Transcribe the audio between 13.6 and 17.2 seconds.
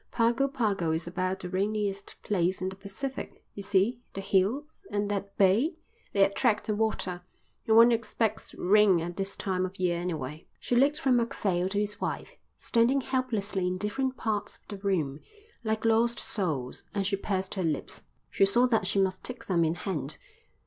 in different parts of the room, like lost souls, and she